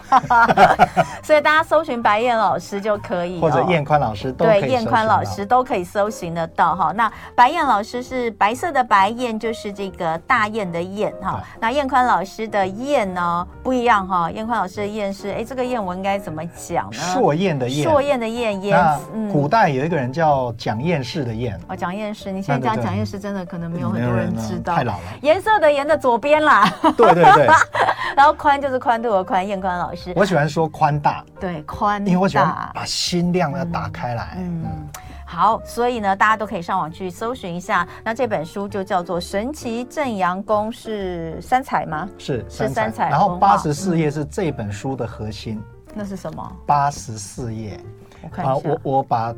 [1.21, 6.91] 所以大家搜寻白燕老师就可以，或者燕宽老师都可以，对，燕宽老师都可以搜寻得到哈。
[6.93, 11.43] 那白燕老师是白色的白燕，就是这个大雁的雁哈。
[11.59, 16.97] 那燕宽老师的燕呢不一样哈，燕宽老师的燕是哎，这个燕我应该怎么讲呢？
[17.13, 18.77] 硕雁的雁，硕雁的雁雁。
[18.77, 18.97] 那
[19.31, 22.45] 古代有一个人叫蒋燕士的燕哦，蒋燕士，你。
[22.45, 25.03] 现在讲蒋彦士真的可能没有很多人知道，太老了。
[25.21, 27.47] 颜色的颜的左边啦，对对对。
[28.15, 30.13] 然后宽就是宽度的宽，彦宽老师。
[30.15, 34.37] 我喜欢说宽大，对宽，因为我喜欢把心量要打开来。
[34.37, 34.87] 嗯，
[35.25, 37.85] 好，所以呢，大家都可以上网去搜寻一下。
[38.05, 42.07] 那这本书就叫做《神奇正阳功》，是三彩吗？
[42.17, 43.09] 是是三彩。
[43.09, 45.61] 然后八十四页是这本书的核心。
[45.93, 46.51] 那是什么？
[46.65, 47.77] 八十四页。
[48.21, 48.53] 我看一下。
[48.53, 49.35] 啊，我我把。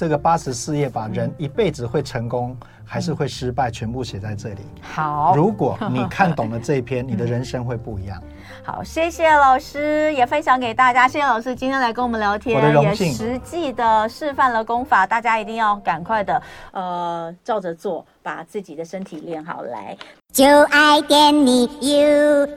[0.00, 4.60] 这个八十四页，把人一辈子会成功还是会失败，全部写在这里。
[4.80, 8.18] 好，如果你看懂了这一篇，你的人生会不一样。
[8.64, 11.06] 好，谢谢老师，也分享给大家。
[11.06, 12.82] 谢谢老师今天来跟我们聊天。
[12.82, 16.42] 也实际的示范了功法，大家一定要赶快的
[16.72, 19.94] 呃照着做，把自己的身体练好来。
[20.32, 22.56] 就爱点你 UFO。